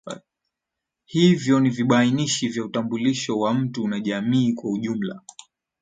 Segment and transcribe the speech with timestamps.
[1.05, 5.21] Hivyo ni vibainishi vya utambulisho wa mtu na jamii kwa ujumla